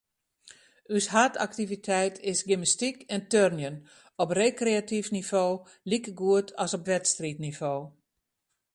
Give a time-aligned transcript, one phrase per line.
[0.99, 3.77] Us haadaktiviteit is gymnastyk en turnjen,
[4.23, 5.45] op rekreatyf nivo
[5.91, 7.73] likegoed as op wedstriidnivo.